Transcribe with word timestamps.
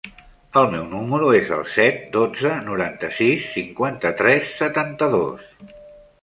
El 0.59 0.67
meu 0.69 0.85
número 0.93 1.27
es 1.39 1.51
el 1.57 1.61
set, 1.73 1.99
dotze, 2.15 2.55
noranta-sis, 2.71 3.45
cinquanta-tres, 3.59 4.49
setanta-dos. 4.63 5.71